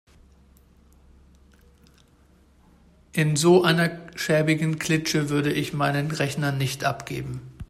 In 3.13 3.35
so 3.35 3.63
einer 3.63 3.99
schäbigen 4.15 4.79
Klitsche 4.79 5.29
würde 5.29 5.53
ich 5.53 5.73
meinen 5.73 6.09
Rechner 6.09 6.51
nicht 6.51 6.85
abgeben. 6.85 7.51